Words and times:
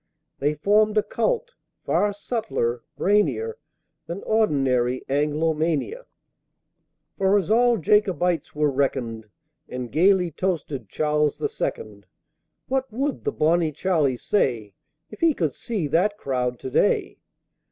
They 0.39 0.55
formed 0.55 0.97
a 0.97 1.03
Cult, 1.03 1.53
far 1.85 2.11
subtler, 2.11 2.81
brainier, 2.97 3.59
Than 4.07 4.23
ordinary 4.23 5.03
Anglomania, 5.07 6.05
For 7.19 7.37
all 7.51 7.77
as 7.77 7.81
Jacobites 7.85 8.55
were 8.55 8.71
reckoned, 8.71 9.27
And 9.69 9.91
gaily 9.91 10.31
toasted 10.31 10.89
Charles 10.89 11.37
the 11.37 11.49
Second! 11.49 12.07
(What 12.67 12.91
would 12.91 13.25
the 13.25 13.31
Bonnie 13.31 13.71
Charlie 13.73 14.17
say, 14.17 14.73
If 15.11 15.19
he 15.19 15.35
could 15.35 15.53
see 15.53 15.85
that 15.89 16.17
crowd 16.17 16.57
to 16.61 16.71
day?) 16.71 17.19